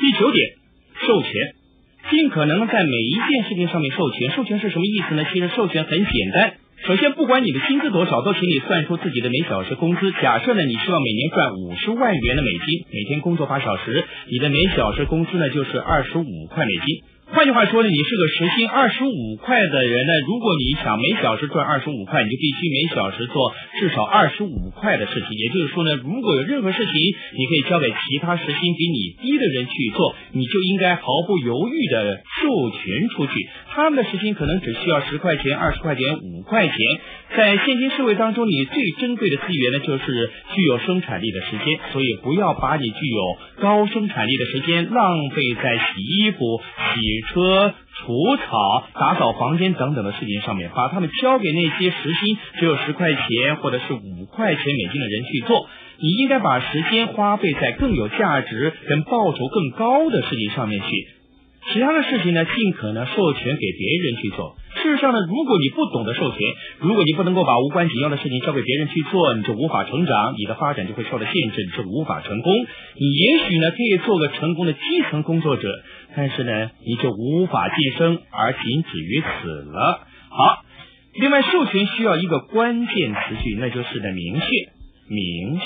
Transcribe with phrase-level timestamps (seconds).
[0.00, 0.48] 第九点，
[1.06, 1.30] 授权，
[2.08, 4.30] 尽可能在每一件事情上面授权。
[4.34, 5.26] 授权是什么意思呢？
[5.30, 6.54] 其实授权很简单。
[6.86, 10.10] 首先，不管你的薪资多少，都请你算出自己的每小时工资。
[10.12, 17.04] 假设呢，你希望每年赚五十万元的美金，每天工作八小时，你的每小时工资呢就是二十五块美金。
[17.32, 20.12] 换句话说呢，你是个时薪二十五块的人呢。
[20.26, 25.38] 如果你想每小时赚二十五块，你就必须每小时做至少二十五块的事情。
[25.38, 33.32] 也就是说呢，如果有任何事情你可以交给其他时薪比你低的人去做，你就应该毫不犹豫的授权出去。
[33.70, 36.76] 他们的时薪可能只需要十块钱、二十块钱、五块钱。
[37.36, 41.78] 在现今社会当中，你最珍贵的资源呢，就是具有生产力的时间。
[41.92, 47.19] 所以不要把你具有高生产力的时间浪费在洗衣服、洗。
[47.20, 55.68] 车、除草、打扫房间等等的事情上面，把他们交给那些时薪只有十块钱或者是五块钱美金的人去做。
[56.02, 60.86] 你应该把时间花费在更有价值、跟报酬更高的事情上面去。
[61.72, 64.56] 其他的事情呢，尽可能授权给别人去做。
[64.82, 66.38] 事实上呢，如果你不懂得授权，
[66.80, 72.54] 如果你不能够把无关紧要的事情交给别人去做，你就无法成长，你的发展就会受到限制，你就无法成功。
[72.54, 75.68] 你也许呢可以做个成功的基层工作者，
[76.16, 80.06] 但是呢你就无法晋升，而仅止于此了。
[80.30, 80.64] 好，
[81.14, 84.46] 另外授权需要一个关键词句，那就是呢明确，
[85.08, 85.64] 明确。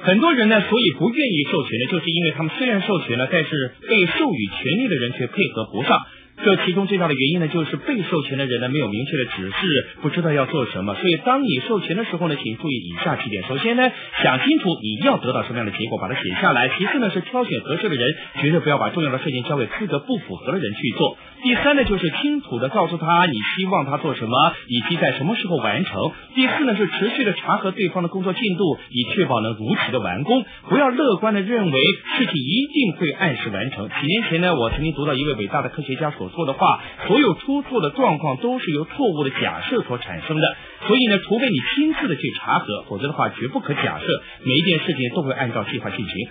[0.00, 5.98] 很多人呢，所以不愿意授权呢，就是因为他们虽然授权了，但是被授予权利的人却配合不上。
[6.44, 10.94] 这其中最大的原因呢，就是被授权的人呢没有明确的指示，不知道要做什么。
[10.94, 13.90] 所以当你授权的时候呢，请注意以下几点：首先呢，
[14.22, 21.18] 想清楚你要得到什么样的结果，把它写下来；其次呢，是挑选合适的人，绝对不要把重要的事情交给资格不符合的人去做。
[21.42, 26.12] 第三呢，就是清楚的告诉他你希望他做什么，以及在什么时候完成。
[26.34, 30.44] 第四呢，是持续的查核对方的工作进度，以确保能如期的完工。
[30.68, 31.80] 不要乐观的认为
[32.16, 33.88] 事情一定会按时完成。
[33.88, 40.56] 几年前呢，我曾经读到一位伟大的科学家所错的话：所有出错的状况都是由错误的假设所产生的。
[40.86, 44.06] 所以呢，除非你亲自的去查核，否则的话绝不可假设
[44.44, 46.28] 每一件事情都会按照计划进行。